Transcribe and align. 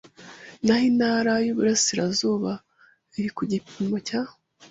naho 0.63 0.83
intara 0.91 1.33
y 1.45 1.49
Uburasirazuba 1.53 2.51
iri 3.17 3.29
ku 3.35 3.41
gipimo 3.51 3.97
cya 4.07 4.21